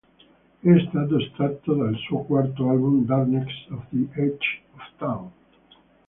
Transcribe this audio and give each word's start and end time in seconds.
È 0.61 0.85
stato 0.89 1.17
estratto 1.19 1.75
dal 1.75 1.95
suo 1.95 2.23
quarto 2.23 2.67
album 2.69 3.05
"Darkness 3.05 3.67
on 3.69 3.85
the 3.91 4.07
Edge 4.19 4.61
of 4.73 4.83
Town". 4.97 5.31